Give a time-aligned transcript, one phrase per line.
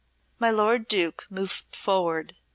[0.39, 2.35] My lord Duke moved forward.